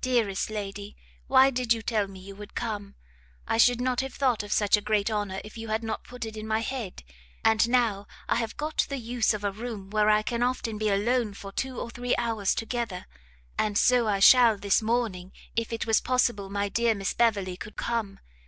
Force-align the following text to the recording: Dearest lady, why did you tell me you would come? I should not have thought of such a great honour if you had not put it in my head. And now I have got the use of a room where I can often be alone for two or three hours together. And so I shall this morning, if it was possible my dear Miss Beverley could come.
Dearest 0.00 0.50
lady, 0.50 0.96
why 1.28 1.50
did 1.50 1.72
you 1.72 1.82
tell 1.82 2.08
me 2.08 2.18
you 2.18 2.34
would 2.34 2.56
come? 2.56 2.96
I 3.46 3.58
should 3.58 3.80
not 3.80 4.00
have 4.00 4.12
thought 4.12 4.42
of 4.42 4.50
such 4.50 4.76
a 4.76 4.80
great 4.80 5.08
honour 5.08 5.40
if 5.44 5.56
you 5.56 5.68
had 5.68 5.84
not 5.84 6.02
put 6.02 6.24
it 6.24 6.36
in 6.36 6.48
my 6.48 6.58
head. 6.62 7.04
And 7.44 7.68
now 7.68 8.08
I 8.28 8.34
have 8.34 8.56
got 8.56 8.84
the 8.88 8.96
use 8.98 9.32
of 9.32 9.44
a 9.44 9.52
room 9.52 9.90
where 9.90 10.10
I 10.10 10.22
can 10.22 10.42
often 10.42 10.78
be 10.78 10.88
alone 10.88 11.32
for 11.32 11.52
two 11.52 11.78
or 11.80 11.90
three 11.90 12.16
hours 12.18 12.56
together. 12.56 13.06
And 13.56 13.78
so 13.78 14.08
I 14.08 14.18
shall 14.18 14.58
this 14.58 14.82
morning, 14.82 15.30
if 15.54 15.72
it 15.72 15.86
was 15.86 16.00
possible 16.00 16.50
my 16.50 16.68
dear 16.68 16.96
Miss 16.96 17.14
Beverley 17.14 17.56
could 17.56 17.76
come. 17.76 18.18